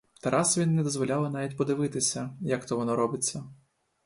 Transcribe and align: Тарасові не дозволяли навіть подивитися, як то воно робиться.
Тарасові 0.21 0.65
не 0.65 0.83
дозволяли 0.83 1.29
навіть 1.29 1.57
подивитися, 1.57 2.37
як 2.41 2.65
то 2.65 2.77
воно 2.77 2.95
робиться. 2.95 3.43